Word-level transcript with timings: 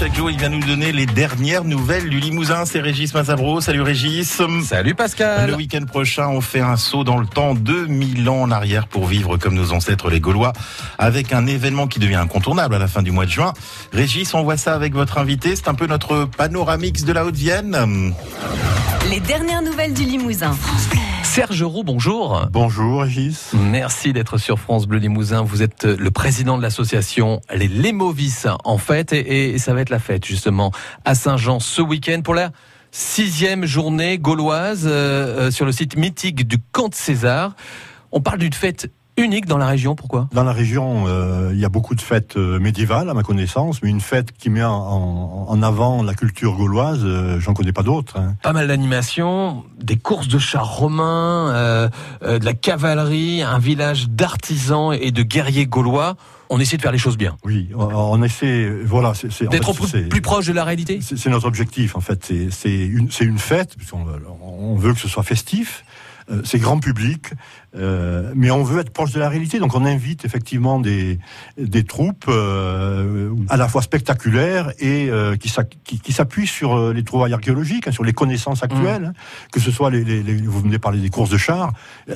chaque 0.00 0.16
jour, 0.16 0.30
il 0.30 0.38
vient 0.38 0.48
nous 0.48 0.60
donner 0.60 0.92
les 0.92 1.04
dernières 1.04 1.62
nouvelles 1.62 2.08
du 2.08 2.20
Limousin. 2.20 2.64
C'est 2.64 2.80
Régis 2.80 3.12
Mazabro. 3.12 3.60
Salut 3.60 3.82
Régis. 3.82 4.40
Salut 4.64 4.94
Pascal. 4.94 5.50
Le 5.50 5.56
week-end 5.56 5.84
prochain, 5.84 6.28
on 6.28 6.40
fait 6.40 6.62
un 6.62 6.78
saut 6.78 7.04
dans 7.04 7.18
le 7.18 7.26
temps 7.26 7.54
2000 7.54 8.26
ans 8.30 8.40
en 8.40 8.50
arrière 8.50 8.88
pour 8.88 9.04
vivre 9.04 9.36
comme 9.36 9.54
nos 9.54 9.72
ancêtres 9.72 10.08
les 10.08 10.18
Gaulois 10.18 10.54
avec 10.96 11.34
un 11.34 11.46
événement 11.46 11.86
qui 11.86 11.98
devient 11.98 12.14
incontournable 12.14 12.76
à 12.76 12.78
la 12.78 12.88
fin 12.88 13.02
du 13.02 13.10
mois 13.10 13.26
de 13.26 13.30
juin. 13.30 13.52
Régis, 13.92 14.32
on 14.32 14.42
voit 14.42 14.56
ça 14.56 14.74
avec 14.74 14.94
votre 14.94 15.18
invité. 15.18 15.54
C'est 15.54 15.68
un 15.68 15.74
peu 15.74 15.86
notre 15.86 16.24
panoramix 16.24 17.04
de 17.04 17.12
la 17.12 17.26
Haute-Vienne. 17.26 18.14
Les 19.10 19.20
dernières 19.20 19.60
nouvelles 19.60 19.92
du 19.92 20.04
Limousin. 20.04 20.56
Serge 21.32 21.62
Roux, 21.62 21.84
bonjour. 21.84 22.48
Bonjour 22.50 23.02
Régis. 23.02 23.52
Merci 23.54 24.12
d'être 24.12 24.36
sur 24.36 24.58
France 24.58 24.88
Bleu 24.88 24.98
Limousin. 24.98 25.42
Vous 25.42 25.62
êtes 25.62 25.84
le 25.84 26.10
président 26.10 26.58
de 26.58 26.62
l'association 26.62 27.40
Les 27.54 27.68
Lémovis 27.68 28.48
en 28.64 28.78
fait 28.78 29.12
et, 29.12 29.50
et, 29.50 29.58
ça 29.58 29.72
va 29.72 29.80
être 29.80 29.90
la 29.90 30.00
fête 30.00 30.24
justement 30.24 30.72
à 31.04 31.14
Saint-Jean 31.14 31.60
ce 31.60 31.82
week-end 31.82 32.22
pour 32.24 32.34
la 32.34 32.50
sixième 32.90 33.64
journée 33.64 34.18
gauloise 34.18 34.88
euh, 34.90 35.52
sur 35.52 35.66
le 35.66 35.70
site 35.70 35.96
mythique 35.96 36.48
du 36.48 36.56
Camp 36.72 36.88
de 36.88 36.96
César. 36.96 37.54
On 38.10 38.20
parle 38.20 38.38
d'une 38.38 38.52
fête 38.52 38.90
unique 39.20 39.46
dans 39.46 39.58
la 39.58 39.66
région, 39.66 39.94
pourquoi? 39.94 40.28
Dans 40.32 40.44
la 40.44 40.52
région, 40.52 41.04
euh, 41.06 41.50
il 41.52 41.58
y 41.60 41.64
a 41.64 41.68
beaucoup 41.68 41.94
de 41.94 42.00
fêtes 42.00 42.36
euh, 42.36 42.58
médiévales, 42.58 43.08
à 43.08 43.14
ma 43.14 43.22
connaissance, 43.22 43.82
mais 43.82 43.88
une 43.88 44.00
fête 44.00 44.32
qui 44.32 44.50
met 44.50 44.64
en, 44.64 45.46
en 45.48 45.62
avant 45.62 46.02
la 46.02 46.14
culture 46.14 46.56
gauloise, 46.56 47.00
euh, 47.04 47.40
j'en 47.40 47.54
connais 47.54 47.72
pas 47.72 47.82
d'autres. 47.82 48.18
Hein. 48.18 48.36
Pas 48.42 48.52
mal 48.52 48.68
d'animations, 48.68 49.64
des 49.80 49.96
courses 49.96 50.28
de 50.28 50.38
chars 50.38 50.76
romains, 50.76 51.50
euh, 51.54 51.88
de 52.22 52.44
la 52.44 52.54
cavalerie, 52.54 53.42
un 53.42 53.58
village 53.58 54.08
d'artisans 54.08 54.92
et 54.92 55.10
de 55.10 55.22
guerriers 55.22 55.66
gaulois. 55.66 56.16
On 56.52 56.58
essaie 56.58 56.76
de 56.76 56.82
faire 56.82 56.90
les 56.90 56.98
choses 56.98 57.16
bien. 57.16 57.36
Oui, 57.44 57.68
on, 57.76 58.20
essaie, 58.24 58.68
voilà, 58.84 59.12
d'être 59.52 59.72
plus, 59.72 60.08
plus 60.08 60.20
proche 60.20 60.46
de 60.46 60.52
la 60.52 60.64
réalité. 60.64 60.98
C'est 61.00 61.30
notre 61.30 61.46
objectif, 61.46 61.94
en 61.94 62.00
fait. 62.00 62.32
C'est 62.50 62.76
une, 62.76 63.08
c'est 63.08 63.24
une 63.24 63.38
fête, 63.38 63.76
puisqu'on 63.76 64.04
on 64.42 64.74
veut 64.74 64.92
que 64.92 64.98
ce 64.98 65.06
soit 65.06 65.22
festif. 65.22 65.84
Euh, 66.30 66.42
c'est 66.44 66.58
grand 66.58 66.78
public, 66.78 67.32
euh, 67.76 68.32
mais 68.34 68.50
on 68.50 68.62
veut 68.62 68.80
être 68.80 68.90
proche 68.90 69.12
de 69.12 69.20
la 69.20 69.28
réalité, 69.28 69.58
donc 69.58 69.74
on 69.74 69.84
invite 69.84 70.24
effectivement 70.24 70.78
des, 70.78 71.18
des 71.58 71.84
troupes 71.84 72.26
euh, 72.28 73.34
à 73.48 73.56
la 73.56 73.68
fois 73.68 73.82
spectaculaires 73.82 74.72
et 74.78 75.10
qui, 75.40 76.12
s'appuient 76.12 76.46
sur 76.46 76.92
les 76.92 77.04
trouvailles 77.04 77.32
archéologiques, 77.32 77.88
hein, 77.88 77.92
sur 77.92 78.04
les 78.04 78.12
connaissances 78.12 78.62
actuelles, 78.62 79.02
mmh. 79.02 79.06
hein, 79.06 79.48
que 79.52 79.60
ce 79.60 79.70
soit 79.70 79.90
les, 79.90 80.04
les, 80.04 80.22
les, 80.22 80.34
vous 80.34 80.60
venez 80.60 80.78
parler 80.78 81.00
des 81.00 81.10
courses 81.10 81.30
de 81.30 81.38
chars, 81.38 81.72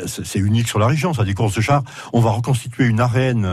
c'est 0.07 0.39
unique 0.39 0.69
sur 0.69 0.79
la 0.79 0.87
région, 0.87 1.15
ça, 1.15 1.25
des 1.25 1.35
courses 1.35 1.55
de 1.55 1.61
chars. 1.61 1.83
On 2.13 2.21
va 2.21 2.31
reconstituer 2.31 2.87
une 2.87 3.01
arène 3.01 3.49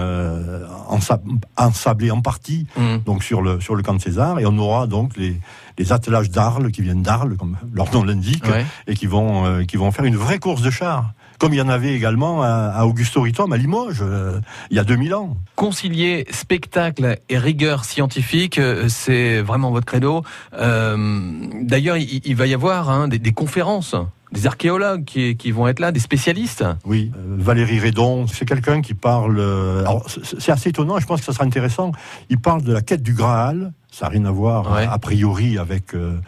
ensablée 1.57 2.11
en 2.11 2.21
partie, 2.21 2.67
mmh. 2.77 2.97
donc 3.05 3.23
sur 3.23 3.41
le 3.41 3.59
sur 3.59 3.75
le 3.75 3.83
camp 3.83 3.93
de 3.93 4.01
César, 4.01 4.39
et 4.39 4.45
on 4.45 4.57
aura 4.57 4.87
donc 4.87 5.17
les 5.17 5.39
les 5.77 5.91
attelages 5.91 6.29
d'Arles 6.29 6.71
qui 6.71 6.81
viennent 6.81 7.01
d'Arles, 7.03 7.37
comme 7.37 7.57
leur 7.73 7.93
nom 7.93 8.03
l'indique, 8.03 8.45
ouais. 8.45 8.65
et 8.87 8.95
qui 8.95 9.07
vont 9.07 9.45
euh, 9.45 9.63
qui 9.63 9.77
vont 9.77 9.91
faire 9.91 10.05
une 10.05 10.17
vraie 10.17 10.39
course 10.39 10.61
de 10.61 10.69
chars 10.69 11.13
comme 11.39 11.53
il 11.53 11.57
y 11.57 11.61
en 11.61 11.69
avait 11.69 11.95
également 11.95 12.43
à, 12.43 12.71
à 12.71 12.85
Augusto 12.85 13.19
Ritom, 13.19 13.51
à 13.51 13.57
Limoges, 13.57 14.03
euh, 14.03 14.39
il 14.69 14.77
y 14.77 14.79
a 14.79 14.83
2000 14.83 15.15
ans. 15.15 15.37
Concilier 15.55 16.27
spectacle 16.29 17.17
et 17.29 17.37
rigueur 17.39 17.83
scientifique, 17.83 18.59
euh, 18.59 18.87
c'est 18.89 19.41
vraiment 19.41 19.71
votre 19.71 19.87
credo. 19.87 20.23
D'ailleurs, 20.51 21.97
il, 21.97 22.21
il, 22.25 22.35
va 22.35 22.45
y 22.45 22.53
avoir 22.53 22.91
hein, 22.91 23.07
des, 23.07 23.17
des, 23.17 23.31
conférences. 23.31 23.95
Des 24.31 24.47
archéologues 24.47 25.03
qui, 25.03 25.35
qui, 25.35 25.51
vont 25.51 25.67
être 25.67 25.79
là, 25.79 25.91
des 25.91 25.99
spécialistes. 25.99 26.63
Oui, 26.85 27.11
euh, 27.17 27.35
Valérie 27.37 27.79
Redon, 27.79 28.27
c'est 28.27 28.45
quelqu'un 28.45 28.81
qui 28.81 28.93
parle. 28.93 29.39
euh, 29.39 29.81
Alors, 29.81 30.05
c'est 30.07 30.51
assez 30.51 30.69
étonnant. 30.69 30.99
Je 30.99 31.05
pense 31.05 31.19
que 31.19 31.25
ça 31.25 31.33
sera 31.33 31.43
intéressant. 31.43 31.91
Il 32.29 32.39
parle 32.39 32.61
de 32.61 32.71
la 32.71 32.81
quête 32.81 33.03
du 33.03 33.13
Graal. 33.13 33.73
Ça 33.91 34.05
n'a 34.05 34.09
rien 34.09 34.25
à 34.25 34.31
voir 34.31 34.71
ouais. 34.71 34.87
a 34.87 34.97
priori 34.97 35.57
avec 35.57 35.93
euh, 35.93 36.19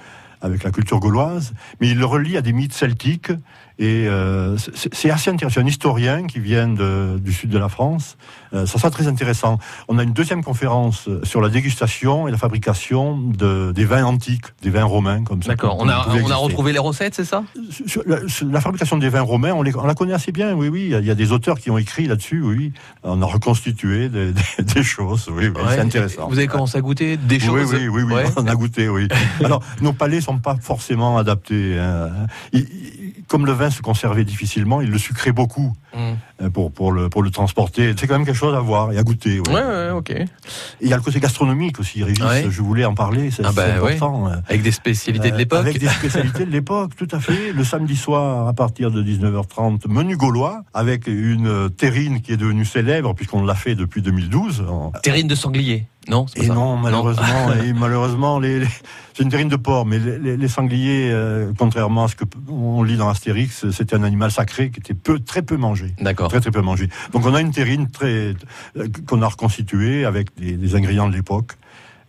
avec 0.42 0.64
la 0.64 0.72
culture 0.72 1.00
gauloise, 1.00 1.54
mais 1.80 1.88
il 1.88 1.98
le 1.98 2.06
relie 2.06 2.36
à 2.36 2.42
des 2.42 2.52
mythes 2.52 2.74
celtiques. 2.74 3.32
Et 3.80 4.08
euh, 4.08 4.56
c'est 4.58 5.10
assez 5.10 5.30
intéressant. 5.30 5.62
Un 5.62 5.66
historien 5.66 6.28
qui 6.28 6.40
vient 6.40 6.68
de, 6.68 7.18
du 7.20 7.34
sud 7.34 7.50
de 7.50 7.58
la 7.58 7.70
France. 7.70 8.18
Euh, 8.54 8.66
ça 8.66 8.78
sera 8.78 8.92
très 8.92 9.08
intéressant. 9.08 9.58
On 9.88 9.98
a 9.98 10.04
une 10.04 10.14
deuxième 10.14 10.44
conférence 10.44 11.10
sur 11.24 11.42
la 11.42 11.50
dégustation 11.50 12.28
et 12.28 12.32
la 12.32 12.38
fabrication 12.38 13.18
de, 13.18 13.72
des 13.72 13.86
vins 13.86 14.04
antiques, 14.04 14.46
des 14.62 14.70
vins 14.70 14.84
romains 14.84 15.24
comme 15.24 15.42
ça. 15.42 15.50
D'accord. 15.50 15.78
On 15.80 15.90
a, 15.90 16.08
on 16.08 16.30
a 16.30 16.36
retrouvé 16.36 16.72
les 16.72 16.80
recettes, 16.80 17.16
c'est 17.16 17.26
ça? 17.26 17.44
La, 18.06 18.62
fabrication 18.62 18.98
des 18.98 19.10
vins 19.10 19.22
romains, 19.22 19.54
on, 19.54 19.64
les, 19.64 19.76
on, 19.76 19.86
la 19.86 19.96
connaît 19.96 20.14
assez 20.14 20.32
bien. 20.32 20.54
Oui, 20.54 20.68
oui. 20.68 20.94
Il 21.00 21.06
y 21.06 21.12
a, 21.12 21.16
des 21.16 21.32
auteurs 21.32 21.60
qui 21.60 21.72
ont 21.72 21.78
écrit 21.78 22.06
là-dessus. 22.06 22.42
Oui, 22.42 22.74
on 23.04 23.22
a 23.22 23.26
reconstitué 23.26 24.10
des, 24.10 24.34
des, 24.34 24.64
des 24.76 24.84
choses. 24.84 25.30
Oui, 25.32 25.48
oui 25.48 25.62
ouais. 25.62 25.76
c'est 25.76 25.80
intéressant. 25.80 26.28
Vous 26.30 26.38
avez 26.38 26.48
commencé 26.48 26.78
à 26.78 26.82
goûter 26.82 27.18
des 27.18 27.40
choses. 27.40 27.74
Oui, 27.74 27.88
oui, 27.88 28.04
oui. 28.04 28.04
oui 28.04 28.14
ouais. 28.14 28.26
On 28.38 28.46
a 28.46 28.56
goûté. 28.56 28.88
Oui. 28.88 29.08
Alors, 29.44 29.64
nos 29.82 29.94
palais 29.94 30.22
sont 30.22 30.38
pas 30.38 30.58
forcément 30.62 31.18
adaptés. 31.18 31.78
Hein. 31.80 32.28
Il, 32.52 32.66
comme 33.34 33.48
le 33.48 33.52
vin 33.52 33.72
se 33.72 33.82
conservait 33.82 34.26
difficilement, 34.26 34.80
il 34.80 34.92
le 34.92 35.00
sucrait 35.00 35.32
beaucoup 35.32 35.74
mmh. 35.96 36.12
Pour, 36.50 36.72
pour, 36.72 36.92
le, 36.92 37.10
pour 37.10 37.24
le 37.24 37.30
transporter. 37.30 37.94
C'est 37.98 38.08
quand 38.08 38.16
même 38.16 38.26
quelque 38.26 38.36
chose 38.36 38.56
à 38.56 38.60
voir 38.60 38.92
et 38.92 38.98
à 38.98 39.04
goûter. 39.04 39.40
Ouais, 39.48 39.54
ouais, 39.54 39.62
ouais 39.62 39.90
ok. 39.92 40.12
Et 40.12 40.26
il 40.82 40.90
y 40.90 40.94
a 40.94 40.98
le 40.98 41.02
côté 41.02 41.20
gastronomique 41.20 41.80
aussi, 41.80 42.04
Régis, 42.04 42.24
ouais. 42.24 42.46
je 42.50 42.62
voulais 42.62 42.86
en 42.86 42.94
parler, 42.96 43.32
c'est 43.32 43.46
ah 43.46 43.52
bah, 43.52 43.76
important. 43.76 44.26
Ouais. 44.26 44.34
Avec 44.48 44.62
des 44.62 44.72
spécialités 44.72 45.32
de 45.32 45.38
l'époque. 45.38 45.60
Avec 45.60 45.80
des 45.80 45.88
spécialités 45.88 46.46
de 46.46 46.52
l'époque, 46.52 46.96
tout 46.96 47.08
à 47.12 47.20
fait. 47.20 47.54
Le 47.54 47.64
samedi 47.64 47.96
soir, 47.96 48.48
à 48.48 48.54
partir 48.54 48.92
de 48.92 49.04
19h30, 49.04 49.88
menu 49.88 50.18
gaulois, 50.18 50.64
avec 50.74 51.08
une 51.08 51.70
terrine 51.70 52.22
qui 52.22 52.34
est 52.34 52.38
devenue 52.38 52.66
célèbre, 52.66 53.14
puisqu'on 53.14 53.44
l'a 53.44 53.56
fait 53.56 53.76
depuis 53.76 54.02
2012. 54.02 54.66
En... 54.70 54.92
Terrine 55.02 55.28
de 55.28 55.36
sanglier 55.36 55.88
non, 56.10 56.26
et 56.36 56.48
non, 56.48 56.76
malheureusement, 56.76 57.48
non. 57.48 57.64
et 57.64 57.72
malheureusement, 57.72 58.40
les, 58.40 58.60
les 58.60 58.68
c'est 59.14 59.22
une 59.22 59.30
terrine 59.30 59.48
de 59.48 59.56
porc, 59.56 59.86
mais 59.86 60.00
les, 60.00 60.38
les 60.38 60.48
sangliers, 60.48 61.12
euh, 61.12 61.54
contrairement 61.58 62.06
à 62.06 62.08
ce 62.08 62.16
que 62.16 62.26
on 62.50 62.82
lit 62.82 62.98
dans 62.98 63.10
Astérix, 63.10 63.70
c'était 63.70 63.96
un 63.96 64.04
animal 64.04 64.32
sacré 64.32 64.72
qui 64.72 64.80
était 64.80 64.96
peu, 64.96 65.20
très 65.20 65.44
peu 65.44 65.56
mangé. 65.56 65.94
D'accord. 66.02 66.30
Très 66.34 66.42
très 66.42 66.50
peu 66.50 66.62
mangé. 66.62 66.90
Donc 67.12 67.28
on 67.28 67.36
a 67.36 67.42
une 67.42 67.52
terrine 67.52 67.92
très 67.92 68.34
euh, 68.76 68.88
qu'on 69.08 69.22
a 69.22 69.28
reconstituée 69.28 70.04
avec 70.04 70.36
des, 70.36 70.54
des 70.54 70.76
ingrédients 70.76 71.08
de 71.08 71.14
l'époque, 71.14 71.52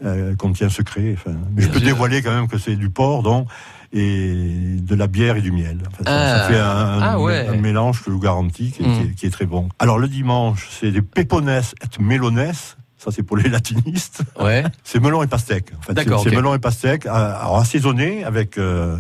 euh, 0.03 0.35
qu'on 0.35 0.55
tient 0.55 0.71
secret. 0.71 1.12
Enfin, 1.12 1.37
mais 1.55 1.61
je 1.61 1.69
peux 1.69 1.81
dévoiler 1.81 2.23
quand 2.23 2.35
même 2.35 2.49
que 2.49 2.57
c'est 2.57 2.77
du 2.77 2.89
porc, 2.89 3.23
donc 3.23 3.49
et 3.93 4.77
de 4.81 4.95
la 4.95 5.09
bière 5.09 5.37
et 5.37 5.43
du 5.43 5.53
miel. 5.53 5.77
En 5.87 5.91
fait, 5.91 6.05
ah. 6.07 6.39
Ça 6.39 6.49
fait 6.49 6.59
un, 6.59 7.01
ah 7.03 7.21
ouais. 7.21 7.49
un, 7.49 7.57
mélange, 7.57 8.01
je 8.07 8.11
vous 8.11 8.19
garantis, 8.19 8.71
qui, 8.73 8.83
mmh. 8.83 8.87
qui, 8.87 9.01
est, 9.03 9.15
qui, 9.15 9.27
est, 9.27 9.31
très 9.31 9.45
bon. 9.45 9.69
Alors 9.79 9.99
le 9.99 10.09
dimanche, 10.09 10.69
c'est 10.71 10.91
des 10.91 11.03
péponesses 11.03 11.75
et 11.83 12.03
mélonesses 12.03 12.79
ça 13.05 13.11
c'est 13.11 13.23
pour 13.23 13.37
les 13.37 13.49
latinistes. 13.49 14.23
Ouais. 14.41 14.65
c'est 14.85 15.01
melon 15.01 15.23
et 15.23 15.27
pastèque. 15.27 15.73
En 15.79 15.83
fait. 15.83 15.93
D'accord. 15.95 16.21
C'est 16.23 16.29
okay. 16.29 16.37
melon 16.37 16.55
et 16.55 16.59
pastèque, 16.59 17.07
alors 17.07 17.59
assaisonné 17.59 18.25
avec. 18.25 18.59
Euh, 18.59 18.97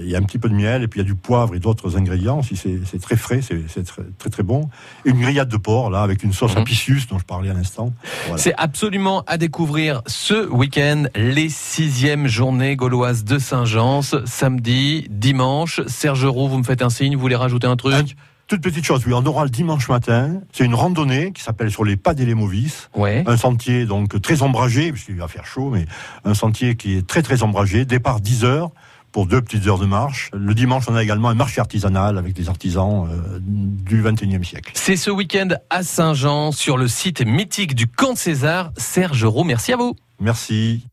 il 0.00 0.08
y 0.10 0.16
a 0.16 0.18
un 0.18 0.22
petit 0.22 0.38
peu 0.38 0.48
de 0.48 0.54
miel 0.54 0.82
et 0.82 0.88
puis 0.88 0.98
il 0.98 1.04
y 1.04 1.06
a 1.06 1.08
du 1.08 1.14
poivre 1.14 1.54
et 1.54 1.60
d'autres 1.60 1.96
ingrédients. 1.96 2.42
Si 2.42 2.56
c'est 2.56 3.00
très 3.00 3.14
frais, 3.16 3.40
c'est 3.40 3.84
très, 3.84 4.02
très, 4.18 4.30
très 4.30 4.42
bon. 4.42 4.68
Et 5.04 5.10
une 5.10 5.20
grillade 5.20 5.48
de 5.48 5.56
porc 5.56 5.90
là 5.90 6.02
avec 6.02 6.24
une 6.24 6.32
sauce 6.32 6.50
Mhm. 6.54 6.58
mmh. 6.58 6.62
apicius 6.62 7.06
dont 7.06 7.18
je 7.20 7.24
parlais 7.24 7.50
à 7.50 7.54
l'instant. 7.54 7.92
Voilà. 8.26 8.42
C'est 8.42 8.54
absolument 8.56 9.22
à 9.28 9.38
découvrir 9.38 10.02
ce 10.08 10.48
week-end 10.48 11.04
les 11.14 11.48
sixièmes 11.48 12.26
journées 12.26 12.74
gauloises 12.74 13.22
de 13.24 13.38
Saint-Jean, 13.38 14.02
samedi, 14.02 15.06
dimanche. 15.08 15.80
Serge 15.86 16.24
Roux, 16.24 16.48
vous 16.48 16.58
me 16.58 16.64
faites 16.64 16.82
un 16.82 16.90
signe, 16.90 17.14
vous 17.14 17.20
voulez 17.20 17.36
rajouter 17.36 17.68
un 17.68 17.76
truc? 17.76 17.94
Un 17.94 18.04
toute 18.46 18.62
petite 18.62 18.84
chose, 18.84 19.02
oui, 19.06 19.12
on 19.12 19.24
aura 19.26 19.44
le 19.44 19.50
dimanche 19.50 19.88
matin. 19.88 20.40
C'est 20.52 20.64
une 20.64 20.74
randonnée 20.74 21.32
qui 21.32 21.42
s'appelle 21.42 21.70
sur 21.70 21.84
les 21.84 21.96
pas 21.96 22.14
des 22.14 22.24
Lémovis. 22.24 22.88
Ouais. 22.94 23.24
Un 23.26 23.36
sentier 23.36 23.86
donc 23.86 24.20
très 24.22 24.42
ombragé, 24.42 24.92
puisqu'il 24.92 25.16
va 25.16 25.28
faire 25.28 25.46
chaud, 25.46 25.70
mais 25.70 25.86
un 26.24 26.34
sentier 26.34 26.76
qui 26.76 26.96
est 26.96 27.06
très 27.06 27.22
très 27.22 27.42
ombragé. 27.42 27.84
Départ 27.84 28.20
10 28.20 28.44
heures 28.44 28.70
pour 29.10 29.26
deux 29.26 29.40
petites 29.40 29.66
heures 29.66 29.78
de 29.78 29.86
marche. 29.86 30.30
Le 30.32 30.54
dimanche, 30.54 30.84
on 30.88 30.94
a 30.94 31.02
également 31.02 31.28
un 31.28 31.34
marché 31.34 31.60
artisanal 31.60 32.18
avec 32.18 32.34
des 32.34 32.48
artisans 32.48 33.08
euh, 33.10 33.38
du 33.40 34.02
21e 34.02 34.44
siècle. 34.44 34.72
C'est 34.74 34.96
ce 34.96 35.10
week-end 35.10 35.48
à 35.70 35.82
Saint-Jean 35.82 36.52
sur 36.52 36.76
le 36.76 36.86
site 36.86 37.24
mythique 37.26 37.74
du 37.74 37.86
Camp 37.86 38.12
de 38.12 38.18
César. 38.18 38.72
Serge 38.76 39.24
Roux, 39.24 39.44
merci 39.44 39.72
à 39.72 39.76
vous. 39.76 39.96
Merci. 40.20 40.86